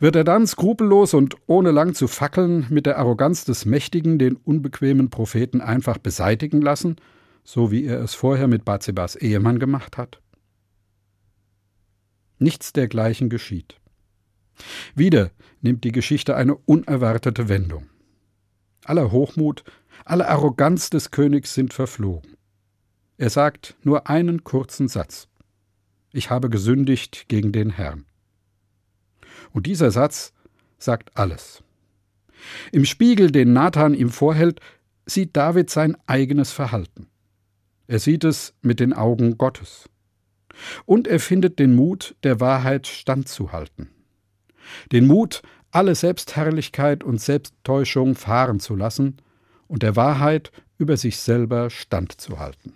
wird 0.00 0.16
er 0.16 0.24
dann 0.24 0.46
skrupellos 0.46 1.14
und 1.14 1.36
ohne 1.46 1.70
lang 1.70 1.94
zu 1.94 2.08
fackeln 2.08 2.66
mit 2.68 2.86
der 2.86 2.98
Arroganz 2.98 3.44
des 3.44 3.64
Mächtigen 3.64 4.18
den 4.18 4.36
unbequemen 4.36 5.10
Propheten 5.10 5.60
einfach 5.60 5.98
beseitigen 5.98 6.60
lassen, 6.60 6.96
so 7.42 7.70
wie 7.70 7.84
er 7.84 8.02
es 8.02 8.14
vorher 8.14 8.48
mit 8.48 8.64
Bathsebas 8.64 9.16
Ehemann 9.16 9.58
gemacht 9.58 9.96
hat? 9.96 10.20
Nichts 12.38 12.72
dergleichen 12.72 13.30
geschieht. 13.30 13.80
Wieder 14.94 15.30
nimmt 15.60 15.84
die 15.84 15.92
Geschichte 15.92 16.36
eine 16.36 16.54
unerwartete 16.54 17.48
Wendung. 17.48 17.88
Aller 18.84 19.10
Hochmut, 19.10 19.64
alle 20.04 20.28
Arroganz 20.28 20.90
des 20.90 21.10
Königs 21.10 21.54
sind 21.54 21.74
verflogen. 21.74 22.36
Er 23.18 23.30
sagt 23.30 23.76
nur 23.82 24.08
einen 24.08 24.44
kurzen 24.44 24.88
Satz. 24.88 25.28
Ich 26.12 26.30
habe 26.30 26.50
gesündigt 26.50 27.26
gegen 27.28 27.52
den 27.52 27.70
Herrn. 27.70 28.04
Und 29.52 29.66
dieser 29.66 29.90
Satz 29.90 30.32
sagt 30.78 31.16
alles. 31.16 31.62
Im 32.72 32.84
Spiegel, 32.84 33.30
den 33.30 33.52
Nathan 33.52 33.94
ihm 33.94 34.10
vorhält, 34.10 34.60
sieht 35.06 35.36
David 35.36 35.70
sein 35.70 35.96
eigenes 36.06 36.52
Verhalten. 36.52 37.08
Er 37.86 37.98
sieht 37.98 38.24
es 38.24 38.54
mit 38.62 38.80
den 38.80 38.92
Augen 38.92 39.38
Gottes. 39.38 39.88
Und 40.84 41.06
er 41.06 41.20
findet 41.20 41.58
den 41.58 41.74
Mut, 41.74 42.16
der 42.22 42.40
Wahrheit 42.40 42.86
standzuhalten. 42.86 43.90
Den 44.92 45.06
Mut, 45.06 45.42
alle 45.70 45.94
Selbstherrlichkeit 45.94 47.04
und 47.04 47.20
Selbsttäuschung 47.20 48.14
fahren 48.14 48.60
zu 48.60 48.74
lassen 48.74 49.18
und 49.68 49.82
der 49.82 49.96
Wahrheit 49.96 50.50
über 50.78 50.96
sich 50.96 51.18
selber 51.18 51.70
standzuhalten. 51.70 52.74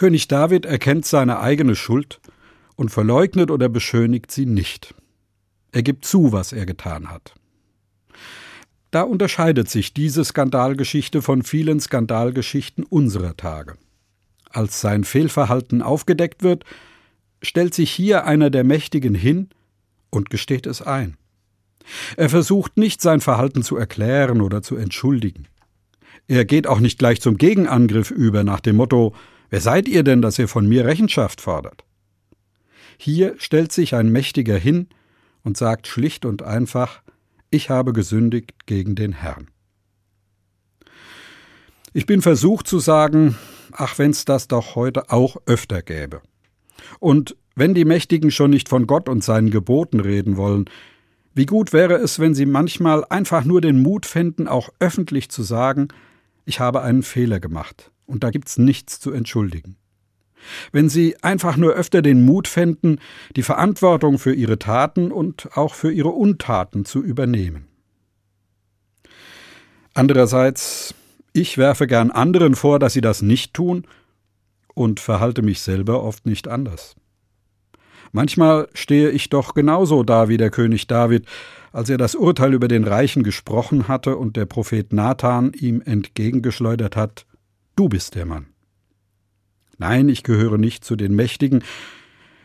König 0.00 0.28
David 0.28 0.64
erkennt 0.64 1.04
seine 1.04 1.40
eigene 1.40 1.76
Schuld 1.76 2.22
und 2.74 2.88
verleugnet 2.88 3.50
oder 3.50 3.68
beschönigt 3.68 4.30
sie 4.30 4.46
nicht. 4.46 4.94
Er 5.72 5.82
gibt 5.82 6.06
zu, 6.06 6.32
was 6.32 6.54
er 6.54 6.64
getan 6.64 7.10
hat. 7.10 7.34
Da 8.92 9.02
unterscheidet 9.02 9.68
sich 9.68 9.92
diese 9.92 10.24
Skandalgeschichte 10.24 11.20
von 11.20 11.42
vielen 11.42 11.80
Skandalgeschichten 11.80 12.84
unserer 12.84 13.36
Tage. 13.36 13.74
Als 14.48 14.80
sein 14.80 15.04
Fehlverhalten 15.04 15.82
aufgedeckt 15.82 16.42
wird, 16.42 16.64
stellt 17.42 17.74
sich 17.74 17.90
hier 17.90 18.24
einer 18.24 18.48
der 18.48 18.64
Mächtigen 18.64 19.14
hin 19.14 19.50
und 20.08 20.30
gesteht 20.30 20.66
es 20.66 20.80
ein. 20.80 21.18
Er 22.16 22.30
versucht 22.30 22.78
nicht 22.78 23.02
sein 23.02 23.20
Verhalten 23.20 23.62
zu 23.62 23.76
erklären 23.76 24.40
oder 24.40 24.62
zu 24.62 24.76
entschuldigen. 24.76 25.46
Er 26.26 26.46
geht 26.46 26.66
auch 26.66 26.80
nicht 26.80 26.98
gleich 26.98 27.20
zum 27.20 27.36
Gegenangriff 27.36 28.10
über 28.10 28.44
nach 28.44 28.60
dem 28.60 28.76
Motto 28.76 29.14
Wer 29.50 29.60
seid 29.60 29.88
ihr 29.88 30.04
denn, 30.04 30.22
dass 30.22 30.38
ihr 30.38 30.46
von 30.46 30.68
mir 30.68 30.84
Rechenschaft 30.84 31.40
fordert? 31.40 31.84
Hier 32.96 33.34
stellt 33.38 33.72
sich 33.72 33.96
ein 33.96 34.10
Mächtiger 34.10 34.56
hin 34.56 34.88
und 35.42 35.56
sagt 35.56 35.88
schlicht 35.88 36.24
und 36.24 36.42
einfach, 36.42 37.02
ich 37.50 37.68
habe 37.68 37.92
gesündigt 37.92 38.66
gegen 38.66 38.94
den 38.94 39.12
Herrn. 39.12 39.48
Ich 41.92 42.06
bin 42.06 42.22
versucht 42.22 42.68
zu 42.68 42.78
sagen, 42.78 43.36
ach 43.72 43.98
wenn's 43.98 44.24
das 44.24 44.46
doch 44.46 44.76
heute 44.76 45.10
auch 45.10 45.36
öfter 45.46 45.82
gäbe. 45.82 46.22
Und 47.00 47.36
wenn 47.56 47.74
die 47.74 47.84
Mächtigen 47.84 48.30
schon 48.30 48.50
nicht 48.50 48.68
von 48.68 48.86
Gott 48.86 49.08
und 49.08 49.24
seinen 49.24 49.50
Geboten 49.50 49.98
reden 49.98 50.36
wollen, 50.36 50.66
wie 51.34 51.46
gut 51.46 51.72
wäre 51.72 51.94
es, 51.94 52.20
wenn 52.20 52.34
sie 52.34 52.46
manchmal 52.46 53.04
einfach 53.06 53.44
nur 53.44 53.60
den 53.60 53.82
Mut 53.82 54.06
fänden, 54.06 54.46
auch 54.46 54.68
öffentlich 54.78 55.28
zu 55.30 55.42
sagen, 55.42 55.88
ich 56.44 56.60
habe 56.60 56.82
einen 56.82 57.02
Fehler 57.02 57.40
gemacht 57.40 57.89
und 58.10 58.24
da 58.24 58.30
gibt's 58.30 58.58
nichts 58.58 59.00
zu 59.00 59.12
entschuldigen. 59.12 59.76
Wenn 60.72 60.88
sie 60.88 61.16
einfach 61.22 61.56
nur 61.56 61.72
öfter 61.72 62.02
den 62.02 62.24
Mut 62.24 62.48
fänden, 62.48 63.00
die 63.36 63.42
Verantwortung 63.42 64.18
für 64.18 64.34
ihre 64.34 64.58
Taten 64.58 65.12
und 65.12 65.56
auch 65.56 65.74
für 65.74 65.92
ihre 65.92 66.10
Untaten 66.10 66.84
zu 66.84 67.02
übernehmen. 67.02 67.66
Andererseits, 69.94 70.94
ich 71.32 71.58
werfe 71.58 71.86
gern 71.86 72.10
anderen 72.10 72.54
vor, 72.54 72.78
dass 72.78 72.92
sie 72.92 73.00
das 73.00 73.22
nicht 73.22 73.54
tun 73.54 73.86
und 74.74 75.00
verhalte 75.00 75.42
mich 75.42 75.60
selber 75.60 76.02
oft 76.02 76.26
nicht 76.26 76.48
anders. 76.48 76.96
Manchmal 78.12 78.68
stehe 78.74 79.10
ich 79.10 79.28
doch 79.28 79.54
genauso 79.54 80.02
da 80.02 80.28
wie 80.28 80.36
der 80.36 80.50
König 80.50 80.86
David, 80.86 81.26
als 81.72 81.88
er 81.90 81.98
das 81.98 82.16
Urteil 82.16 82.54
über 82.54 82.66
den 82.66 82.84
Reichen 82.84 83.22
gesprochen 83.22 83.86
hatte 83.86 84.16
und 84.16 84.36
der 84.36 84.46
Prophet 84.46 84.92
Nathan 84.92 85.52
ihm 85.52 85.80
entgegengeschleudert 85.80 86.96
hat, 86.96 87.26
Du 87.80 87.88
bist 87.88 88.14
der 88.14 88.26
Mann. 88.26 88.44
Nein, 89.78 90.10
ich 90.10 90.22
gehöre 90.22 90.58
nicht 90.58 90.84
zu 90.84 90.96
den 90.96 91.16
Mächtigen, 91.16 91.64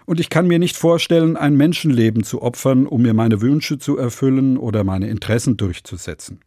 und 0.06 0.22
ich 0.22 0.30
kann 0.30 0.48
mir 0.48 0.60
nicht 0.60 0.78
vorstellen, 0.78 1.36
ein 1.36 1.58
Menschenleben 1.58 2.24
zu 2.24 2.42
opfern, 2.42 2.88
um 2.88 3.02
mir 3.02 3.14
meine 3.14 3.42
Wünsche 3.42 3.78
zu 3.78 3.98
erfüllen 3.98 4.56
oder 4.56 4.86
meine 4.86 5.10
Interessen 5.10 5.58
durchzusetzen. 5.58 6.40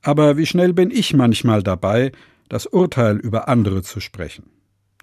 Aber 0.00 0.38
wie 0.38 0.46
schnell 0.46 0.72
bin 0.72 0.90
ich 0.90 1.12
manchmal 1.12 1.62
dabei, 1.62 2.12
das 2.48 2.64
Urteil 2.64 3.18
über 3.18 3.46
andere 3.46 3.82
zu 3.82 4.00
sprechen. 4.00 4.44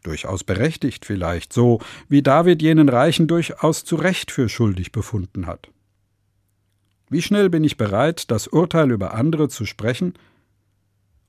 Durchaus 0.01 0.43
berechtigt 0.43 1.05
vielleicht, 1.05 1.53
so 1.53 1.79
wie 2.07 2.23
David 2.23 2.63
jenen 2.63 2.89
Reichen 2.89 3.27
durchaus 3.27 3.85
zu 3.85 3.97
Recht 3.97 4.31
für 4.31 4.49
schuldig 4.49 4.91
befunden 4.91 5.45
hat. 5.45 5.69
Wie 7.07 7.21
schnell 7.21 7.51
bin 7.51 7.63
ich 7.63 7.77
bereit, 7.77 8.31
das 8.31 8.47
Urteil 8.47 8.89
über 8.89 9.13
andere 9.13 9.47
zu 9.47 9.67
sprechen, 9.67 10.15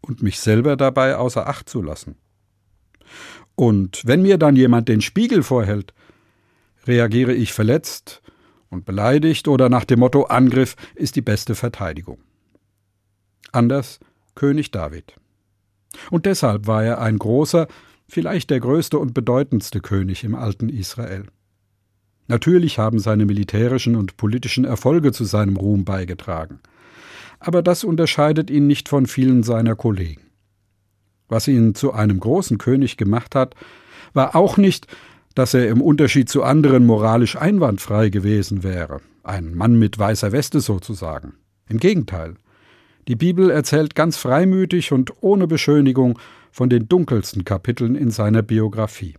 und 0.00 0.22
mich 0.22 0.40
selber 0.40 0.76
dabei 0.76 1.16
außer 1.16 1.46
Acht 1.46 1.68
zu 1.68 1.82
lassen. 1.82 2.16
Und 3.54 4.02
wenn 4.06 4.22
mir 4.22 4.38
dann 4.38 4.56
jemand 4.56 4.88
den 4.88 5.00
Spiegel 5.00 5.42
vorhält, 5.42 5.92
reagiere 6.86 7.34
ich 7.34 7.52
verletzt 7.52 8.22
und 8.70 8.84
beleidigt 8.84 9.48
oder 9.48 9.68
nach 9.68 9.84
dem 9.84 10.00
Motto 10.00 10.24
Angriff 10.24 10.76
ist 10.94 11.16
die 11.16 11.22
beste 11.22 11.54
Verteidigung. 11.54 12.18
Anders 13.52 14.00
König 14.34 14.70
David. 14.70 15.16
Und 16.10 16.24
deshalb 16.24 16.66
war 16.66 16.84
er 16.84 17.00
ein 17.00 17.18
großer, 17.18 17.66
vielleicht 18.08 18.50
der 18.50 18.60
größte 18.60 18.98
und 18.98 19.12
bedeutendste 19.12 19.80
König 19.80 20.24
im 20.24 20.34
alten 20.34 20.68
Israel. 20.68 21.26
Natürlich 22.28 22.78
haben 22.78 23.00
seine 23.00 23.26
militärischen 23.26 23.96
und 23.96 24.16
politischen 24.16 24.64
Erfolge 24.64 25.12
zu 25.12 25.24
seinem 25.24 25.56
Ruhm 25.56 25.84
beigetragen 25.84 26.60
aber 27.40 27.62
das 27.62 27.84
unterscheidet 27.84 28.50
ihn 28.50 28.66
nicht 28.66 28.88
von 28.88 29.06
vielen 29.06 29.42
seiner 29.42 29.74
Kollegen. 29.74 30.22
Was 31.28 31.48
ihn 31.48 31.74
zu 31.74 31.92
einem 31.92 32.20
großen 32.20 32.58
König 32.58 32.96
gemacht 32.96 33.34
hat, 33.34 33.54
war 34.12 34.36
auch 34.36 34.56
nicht, 34.56 34.86
dass 35.34 35.54
er 35.54 35.68
im 35.68 35.80
Unterschied 35.80 36.28
zu 36.28 36.42
anderen 36.42 36.84
moralisch 36.86 37.36
einwandfrei 37.36 38.10
gewesen 38.10 38.62
wäre, 38.62 39.00
ein 39.22 39.54
Mann 39.54 39.78
mit 39.78 39.98
weißer 39.98 40.32
Weste 40.32 40.60
sozusagen. 40.60 41.34
Im 41.68 41.78
Gegenteil. 41.78 42.34
Die 43.08 43.16
Bibel 43.16 43.50
erzählt 43.50 43.94
ganz 43.94 44.16
freimütig 44.16 44.92
und 44.92 45.12
ohne 45.20 45.46
Beschönigung 45.46 46.18
von 46.50 46.68
den 46.68 46.88
dunkelsten 46.88 47.44
Kapiteln 47.44 47.94
in 47.94 48.10
seiner 48.10 48.42
Biografie. 48.42 49.14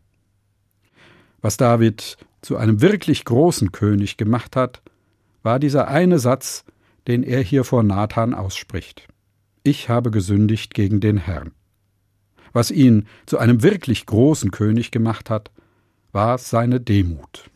Was 1.41 1.57
David 1.57 2.17
zu 2.41 2.57
einem 2.57 2.81
wirklich 2.81 3.25
großen 3.25 3.71
König 3.71 4.17
gemacht 4.17 4.55
hat, 4.55 4.81
war 5.43 5.59
dieser 5.59 5.87
eine 5.87 6.19
Satz, 6.19 6.65
den 7.07 7.23
er 7.23 7.41
hier 7.41 7.63
vor 7.63 7.83
Nathan 7.83 8.33
ausspricht. 8.33 9.07
Ich 9.63 9.89
habe 9.89 10.11
gesündigt 10.11 10.73
gegen 10.73 10.99
den 10.99 11.17
Herrn. 11.17 11.51
Was 12.53 12.71
ihn 12.71 13.07
zu 13.25 13.37
einem 13.37 13.63
wirklich 13.63 14.05
großen 14.05 14.51
König 14.51 14.91
gemacht 14.91 15.29
hat, 15.29 15.51
war 16.11 16.37
seine 16.37 16.81
Demut. 16.81 17.49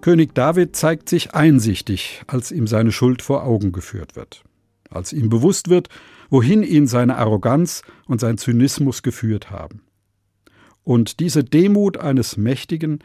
König 0.00 0.34
David 0.34 0.76
zeigt 0.76 1.08
sich 1.08 1.34
einsichtig, 1.34 2.22
als 2.26 2.52
ihm 2.52 2.66
seine 2.66 2.92
Schuld 2.92 3.22
vor 3.22 3.44
Augen 3.44 3.72
geführt 3.72 4.16
wird, 4.16 4.44
als 4.88 5.12
ihm 5.12 5.28
bewusst 5.28 5.68
wird, 5.68 5.88
wohin 6.30 6.62
ihn 6.62 6.86
seine 6.86 7.16
Arroganz 7.16 7.82
und 8.06 8.20
sein 8.20 8.38
Zynismus 8.38 9.02
geführt 9.02 9.50
haben. 9.50 9.82
Und 10.84 11.20
diese 11.20 11.44
Demut 11.44 11.98
eines 11.98 12.36
Mächtigen 12.36 13.00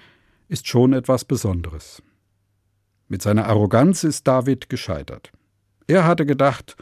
ist 0.48 0.68
schon 0.68 0.94
etwas 0.94 1.26
Besonderes. 1.26 2.02
Mit 3.08 3.22
seiner 3.22 3.48
Arroganz 3.48 4.04
ist 4.04 4.28
David 4.28 4.70
gescheitert. 4.70 5.32
Er 5.88 6.06
hatte 6.06 6.26
gedacht, 6.26 6.76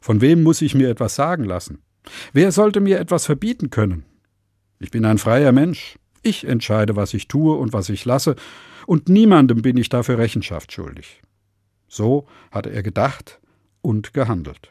von 0.00 0.20
wem 0.20 0.42
muss 0.42 0.62
ich 0.62 0.74
mir 0.74 0.88
etwas 0.88 1.14
sagen 1.14 1.44
lassen? 1.44 1.82
Wer 2.32 2.52
sollte 2.52 2.80
mir 2.80 2.98
etwas 2.98 3.26
verbieten 3.26 3.70
können? 3.70 4.04
Ich 4.80 4.90
bin 4.90 5.04
ein 5.04 5.18
freier 5.18 5.52
Mensch. 5.52 5.98
Ich 6.22 6.44
entscheide, 6.46 6.96
was 6.96 7.14
ich 7.14 7.28
tue 7.28 7.56
und 7.56 7.72
was 7.72 7.88
ich 7.88 8.04
lasse, 8.04 8.36
und 8.86 9.08
niemandem 9.08 9.62
bin 9.62 9.76
ich 9.76 9.88
dafür 9.88 10.18
Rechenschaft 10.18 10.72
schuldig. 10.72 11.20
So 11.88 12.26
hatte 12.50 12.70
er 12.70 12.82
gedacht 12.82 13.40
und 13.82 14.14
gehandelt. 14.14 14.70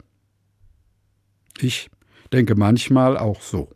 Ich 1.59 1.89
denke 2.33 2.55
manchmal 2.55 3.17
auch 3.17 3.41
so. 3.41 3.69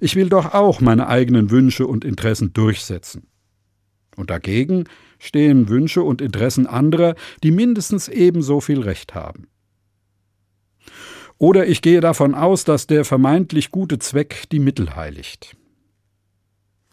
Ich 0.00 0.16
will 0.16 0.28
doch 0.28 0.54
auch 0.54 0.80
meine 0.80 1.08
eigenen 1.08 1.50
Wünsche 1.50 1.86
und 1.86 2.04
Interessen 2.04 2.52
durchsetzen. 2.52 3.26
Und 4.16 4.30
dagegen 4.30 4.84
stehen 5.18 5.68
Wünsche 5.68 6.02
und 6.02 6.20
Interessen 6.20 6.66
anderer, 6.66 7.14
die 7.42 7.50
mindestens 7.50 8.08
ebenso 8.08 8.60
viel 8.60 8.80
Recht 8.80 9.14
haben. 9.14 9.48
Oder 11.38 11.66
ich 11.66 11.82
gehe 11.82 12.00
davon 12.00 12.34
aus, 12.34 12.64
dass 12.64 12.86
der 12.86 13.04
vermeintlich 13.04 13.70
gute 13.70 13.98
Zweck 13.98 14.44
die 14.52 14.58
Mittel 14.58 14.94
heiligt. 14.94 15.56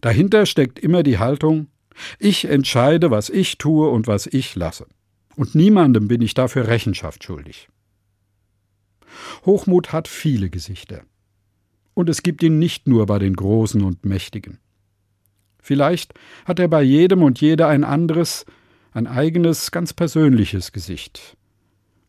Dahinter 0.01 0.45
steckt 0.45 0.79
immer 0.79 1.03
die 1.03 1.17
Haltung, 1.17 1.67
ich 2.19 2.45
entscheide, 2.45 3.09
was 3.09 3.29
ich 3.29 3.57
tue 3.57 3.89
und 3.89 4.07
was 4.07 4.27
ich 4.27 4.55
lasse. 4.55 4.85
Und 5.35 5.55
niemandem 5.55 6.07
bin 6.07 6.21
ich 6.21 6.33
dafür 6.33 6.67
Rechenschaft 6.67 7.23
schuldig. 7.23 7.69
Hochmut 9.45 9.93
hat 9.93 10.07
viele 10.07 10.49
Gesichter. 10.49 11.01
Und 11.93 12.09
es 12.09 12.21
gibt 12.21 12.43
ihn 12.43 12.59
nicht 12.59 12.87
nur 12.87 13.07
bei 13.07 13.17
den 13.17 13.35
Großen 13.35 13.83
und 13.83 14.05
Mächtigen. 14.05 14.59
Vielleicht 15.59 16.13
hat 16.45 16.59
er 16.59 16.67
bei 16.67 16.83
jedem 16.83 17.23
und 17.23 17.41
jeder 17.41 17.67
ein 17.67 17.83
anderes, 17.83 18.45
ein 18.91 19.07
eigenes, 19.07 19.71
ganz 19.71 19.93
persönliches 19.93 20.71
Gesicht. 20.71 21.35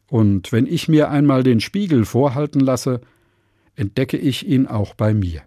Und 0.09 0.53
wenn 0.53 0.67
ich 0.67 0.89
mir 0.89 1.11
einmal 1.11 1.43
den 1.43 1.61
Spiegel 1.61 2.05
vorhalten 2.05 2.61
lasse, 2.61 3.01
entdecke 3.75 4.17
ich 4.17 4.47
ihn 4.47 4.67
auch 4.67 4.95
bei 4.95 5.13
mir. 5.13 5.43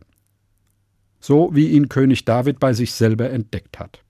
So 1.21 1.51
wie 1.53 1.69
ihn 1.69 1.87
König 1.87 2.25
David 2.25 2.59
bei 2.59 2.73
sich 2.73 2.93
selber 2.93 3.29
entdeckt 3.29 3.79
hat. 3.79 4.03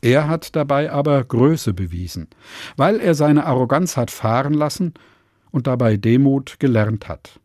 Er 0.00 0.28
hat 0.28 0.56
dabei 0.56 0.90
aber 0.90 1.22
Größe 1.22 1.74
bewiesen, 1.74 2.28
weil 2.76 2.98
er 3.00 3.14
seine 3.14 3.44
Arroganz 3.44 3.96
hat 3.96 4.10
fahren 4.10 4.54
lassen 4.54 4.94
und 5.50 5.66
dabei 5.66 5.96
Demut 5.96 6.58
gelernt 6.58 7.08
hat. 7.08 7.38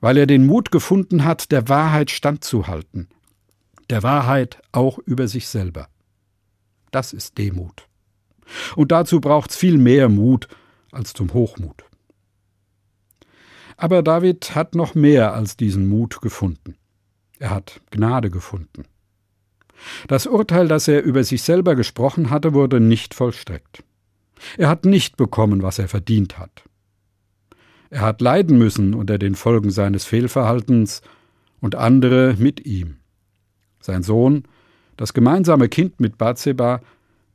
Weil 0.00 0.16
er 0.16 0.26
den 0.26 0.46
Mut 0.46 0.70
gefunden 0.70 1.24
hat, 1.24 1.52
der 1.52 1.68
Wahrheit 1.68 2.10
standzuhalten, 2.10 3.08
der 3.90 4.02
Wahrheit 4.02 4.60
auch 4.72 4.98
über 4.98 5.28
sich 5.28 5.48
selber. 5.48 5.88
Das 6.90 7.12
ist 7.12 7.38
Demut. 7.38 7.88
Und 8.74 8.92
dazu 8.92 9.20
braucht's 9.20 9.56
viel 9.56 9.78
mehr 9.78 10.08
Mut 10.08 10.48
als 10.92 11.12
zum 11.12 11.32
Hochmut. 11.32 11.84
Aber 13.76 14.02
David 14.02 14.54
hat 14.54 14.74
noch 14.74 14.94
mehr 14.94 15.34
als 15.34 15.56
diesen 15.56 15.88
Mut 15.88 16.20
gefunden. 16.20 16.76
Er 17.38 17.50
hat 17.50 17.80
Gnade 17.90 18.30
gefunden. 18.30 18.84
Das 20.08 20.26
Urteil, 20.26 20.68
das 20.68 20.88
er 20.88 21.02
über 21.02 21.22
sich 21.22 21.42
selber 21.42 21.74
gesprochen 21.74 22.30
hatte, 22.30 22.54
wurde 22.54 22.80
nicht 22.80 23.14
vollstreckt. 23.14 23.84
Er 24.56 24.68
hat 24.68 24.84
nicht 24.84 25.16
bekommen, 25.16 25.62
was 25.62 25.78
er 25.78 25.88
verdient 25.88 26.38
hat. 26.38 26.64
Er 27.90 28.00
hat 28.00 28.20
leiden 28.20 28.58
müssen 28.58 28.94
unter 28.94 29.18
den 29.18 29.34
Folgen 29.34 29.70
seines 29.70 30.04
Fehlverhaltens 30.04 31.02
und 31.60 31.74
andere 31.74 32.34
mit 32.38 32.66
ihm. 32.66 32.96
Sein 33.80 34.02
Sohn, 34.02 34.44
das 34.96 35.14
gemeinsame 35.14 35.68
Kind 35.68 36.00
mit 36.00 36.18
Bathseba, 36.18 36.80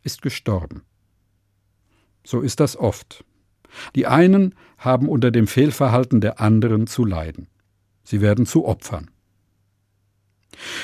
ist 0.04 0.22
gestorben. 0.22 0.82
So 2.24 2.42
ist 2.42 2.60
das 2.60 2.76
oft. 2.76 3.24
Die 3.96 4.08
einen 4.08 4.56
haben 4.78 5.08
unter 5.08 5.32
dem 5.32 5.48
Fehlverhalten 5.48 6.22
der 6.22 6.42
anderen 6.42 6.88
zu 6.88 7.06
leiden. 7.06 7.48
Sie 8.04 8.20
werden 8.22 8.46
zu 8.46 8.66
Opfern. 8.66 9.10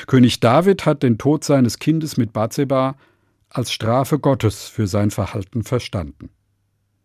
König 0.06 0.40
David 0.40 0.86
hat 0.86 1.02
den 1.02 1.18
Tod 1.18 1.44
seines 1.44 1.78
Kindes 1.78 2.16
mit 2.16 2.32
Bathseba 2.32 2.96
als 3.50 3.72
Strafe 3.72 4.18
Gottes 4.18 4.68
für 4.68 4.86
sein 4.86 5.10
Verhalten 5.10 5.64
verstanden. 5.64 6.30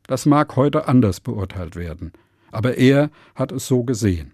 Das 0.07 0.25
mag 0.25 0.55
heute 0.55 0.87
anders 0.87 1.19
beurteilt 1.19 1.75
werden, 1.75 2.11
aber 2.51 2.77
er 2.77 3.09
hat 3.35 3.51
es 3.51 3.67
so 3.67 3.83
gesehen. 3.83 4.33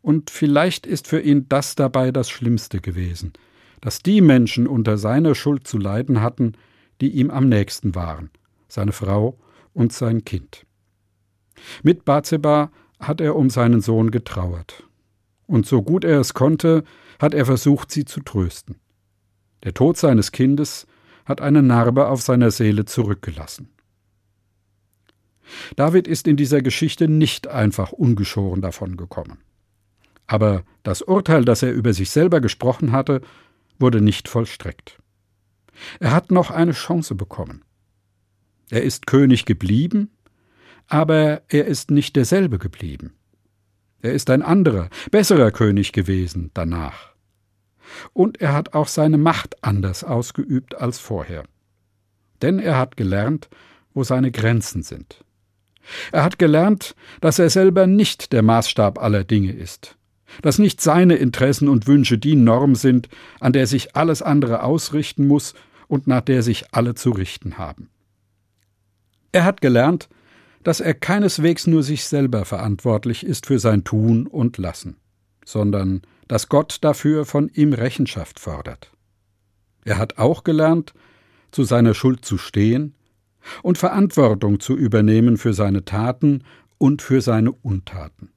Und 0.00 0.30
vielleicht 0.30 0.86
ist 0.86 1.06
für 1.06 1.20
ihn 1.20 1.48
das 1.48 1.74
dabei 1.74 2.10
das 2.10 2.30
Schlimmste 2.30 2.80
gewesen, 2.80 3.32
dass 3.80 4.02
die 4.02 4.20
Menschen 4.20 4.66
unter 4.66 4.96
seiner 4.96 5.34
Schuld 5.34 5.66
zu 5.66 5.78
leiden 5.78 6.20
hatten, 6.20 6.54
die 7.00 7.10
ihm 7.10 7.30
am 7.30 7.48
nächsten 7.48 7.94
waren, 7.94 8.30
seine 8.68 8.92
Frau 8.92 9.38
und 9.74 9.92
sein 9.92 10.24
Kind. 10.24 10.66
Mit 11.82 12.04
Bathseba 12.04 12.70
hat 12.98 13.20
er 13.20 13.36
um 13.36 13.50
seinen 13.50 13.80
Sohn 13.80 14.10
getrauert. 14.10 14.84
Und 15.46 15.66
so 15.66 15.82
gut 15.82 16.04
er 16.04 16.20
es 16.20 16.34
konnte, 16.34 16.84
hat 17.22 17.34
er 17.34 17.46
versucht, 17.46 17.90
sie 17.92 18.04
zu 18.04 18.20
trösten. 18.20 18.76
Der 19.62 19.72
Tod 19.72 19.96
seines 19.96 20.32
Kindes 20.32 20.86
hat 21.24 21.40
eine 21.40 21.62
Narbe 21.62 22.08
auf 22.08 22.20
seiner 22.20 22.50
Seele 22.50 22.84
zurückgelassen. 22.84 23.68
David 25.76 26.08
ist 26.08 26.26
in 26.26 26.36
dieser 26.36 26.62
Geschichte 26.62 27.08
nicht 27.08 27.46
einfach 27.46 27.92
ungeschoren 27.92 28.60
davongekommen. 28.60 29.38
Aber 30.26 30.64
das 30.82 31.02
Urteil, 31.02 31.44
das 31.44 31.62
er 31.62 31.72
über 31.72 31.92
sich 31.92 32.10
selber 32.10 32.40
gesprochen 32.40 32.90
hatte, 32.90 33.20
wurde 33.78 34.00
nicht 34.00 34.28
vollstreckt. 34.28 34.98
Er 36.00 36.12
hat 36.12 36.30
noch 36.30 36.50
eine 36.50 36.72
Chance 36.72 37.14
bekommen. 37.14 37.64
Er 38.70 38.82
ist 38.82 39.06
König 39.06 39.44
geblieben, 39.44 40.10
aber 40.88 41.42
er 41.48 41.66
ist 41.66 41.90
nicht 41.90 42.16
derselbe 42.16 42.58
geblieben. 42.58 43.14
Er 44.00 44.12
ist 44.12 44.30
ein 44.30 44.42
anderer, 44.42 44.88
besserer 45.10 45.52
König 45.52 45.92
gewesen 45.92 46.50
danach. 46.54 47.11
Und 48.12 48.40
er 48.40 48.52
hat 48.52 48.74
auch 48.74 48.88
seine 48.88 49.18
Macht 49.18 49.62
anders 49.62 50.04
ausgeübt 50.04 50.74
als 50.80 50.98
vorher. 50.98 51.44
Denn 52.40 52.58
er 52.58 52.78
hat 52.78 52.96
gelernt, 52.96 53.48
wo 53.94 54.04
seine 54.04 54.30
Grenzen 54.30 54.82
sind. 54.82 55.24
Er 56.12 56.24
hat 56.24 56.38
gelernt, 56.38 56.94
dass 57.20 57.38
er 57.38 57.50
selber 57.50 57.86
nicht 57.86 58.32
der 58.32 58.42
Maßstab 58.42 59.02
aller 59.02 59.24
Dinge 59.24 59.52
ist, 59.52 59.96
dass 60.40 60.58
nicht 60.58 60.80
seine 60.80 61.16
Interessen 61.16 61.68
und 61.68 61.86
Wünsche 61.86 62.18
die 62.18 62.36
Norm 62.36 62.74
sind, 62.74 63.08
an 63.40 63.52
der 63.52 63.66
sich 63.66 63.96
alles 63.96 64.22
andere 64.22 64.62
ausrichten 64.62 65.26
muss 65.26 65.54
und 65.88 66.06
nach 66.06 66.22
der 66.22 66.42
sich 66.42 66.72
alle 66.72 66.94
zu 66.94 67.10
richten 67.10 67.58
haben. 67.58 67.90
Er 69.32 69.44
hat 69.44 69.60
gelernt, 69.60 70.08
dass 70.62 70.80
er 70.80 70.94
keineswegs 70.94 71.66
nur 71.66 71.82
sich 71.82 72.04
selber 72.04 72.44
verantwortlich 72.44 73.26
ist 73.26 73.46
für 73.46 73.58
sein 73.58 73.82
Tun 73.82 74.26
und 74.26 74.58
Lassen, 74.58 74.96
sondern 75.44 76.02
dass 76.28 76.48
Gott 76.48 76.78
dafür 76.82 77.24
von 77.24 77.48
ihm 77.48 77.72
Rechenschaft 77.72 78.40
fordert. 78.40 78.92
Er 79.84 79.98
hat 79.98 80.18
auch 80.18 80.44
gelernt, 80.44 80.94
zu 81.50 81.64
seiner 81.64 81.94
Schuld 81.94 82.24
zu 82.24 82.38
stehen 82.38 82.94
und 83.62 83.78
Verantwortung 83.78 84.60
zu 84.60 84.76
übernehmen 84.76 85.36
für 85.36 85.52
seine 85.52 85.84
Taten 85.84 86.44
und 86.78 87.02
für 87.02 87.20
seine 87.20 87.52
Untaten. 87.52 88.30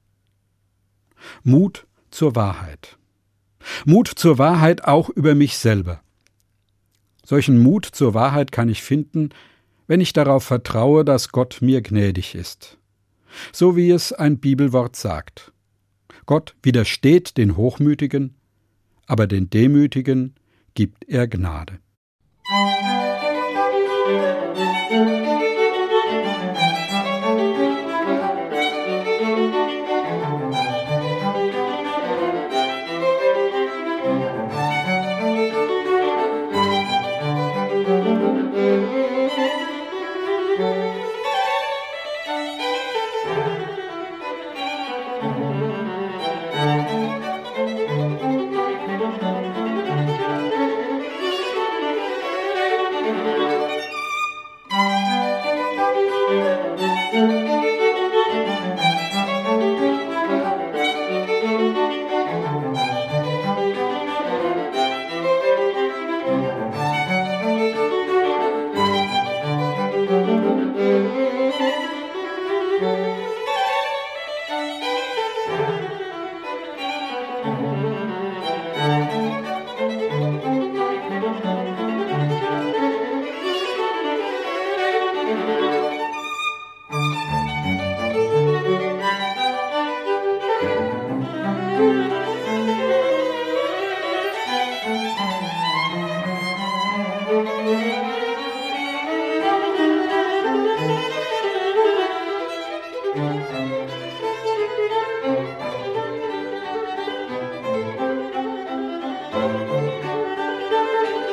Mut 1.42 1.86
zur 2.10 2.36
Wahrheit. 2.36 2.98
Mut 3.84 4.08
zur 4.08 4.38
Wahrheit 4.38 4.84
auch 4.84 5.08
über 5.08 5.34
mich 5.34 5.58
selber. 5.58 6.00
Solchen 7.24 7.58
Mut 7.58 7.84
zur 7.86 8.14
Wahrheit 8.14 8.52
kann 8.52 8.68
ich 8.68 8.82
finden, 8.82 9.30
wenn 9.88 10.00
ich 10.00 10.12
darauf 10.12 10.44
vertraue, 10.44 11.04
dass 11.04 11.30
Gott 11.30 11.58
mir 11.60 11.82
gnädig 11.82 12.34
ist. 12.34 12.78
So 13.52 13.76
wie 13.76 13.90
es 13.90 14.12
ein 14.12 14.38
Bibelwort 14.38 14.96
sagt. 14.96 15.52
Gott 16.24 16.54
widersteht 16.62 17.36
den 17.36 17.56
Hochmütigen, 17.56 18.34
aber 19.06 19.26
den 19.26 19.50
Demütigen 19.50 20.34
gibt 20.74 21.08
er 21.08 21.28
Gnade. 21.28 21.78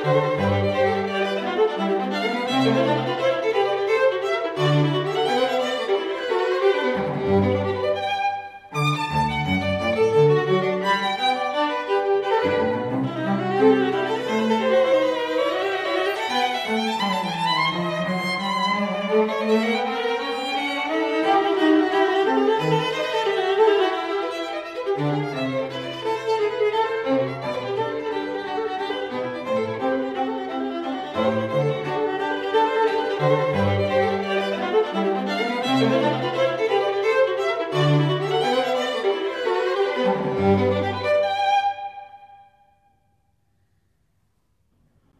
Música 0.06 0.54